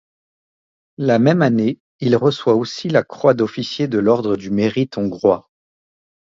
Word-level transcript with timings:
La 0.97 1.19
même 1.19 1.43
année, 1.43 1.79
il 1.99 2.15
reçoit 2.15 2.55
aussi 2.55 2.89
la 2.89 3.03
croix 3.03 3.35
d'officier 3.35 3.87
de 3.87 3.99
l'ordre 3.99 4.35
du 4.35 4.49
mérite 4.49 4.97
hongrois. 4.97 5.51